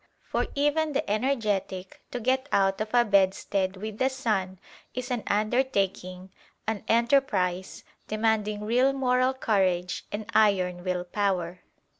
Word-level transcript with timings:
For 0.23 0.47
even 0.55 0.93
the 0.93 1.07
energetic 1.07 2.01
to 2.09 2.19
get 2.19 2.49
out 2.51 2.81
of 2.81 2.89
a 2.91 3.05
bedstead 3.05 3.77
"with 3.77 3.99
the 3.99 4.09
sun" 4.09 4.57
is 4.95 5.11
an 5.11 5.21
undertaking, 5.27 6.31
an 6.65 6.83
enterprise, 6.87 7.83
demanding 8.07 8.63
real 8.65 8.93
moral 8.93 9.35
courage 9.35 10.07
and 10.11 10.25
iron 10.33 10.83
will 10.83 11.03
power. 11.03 11.59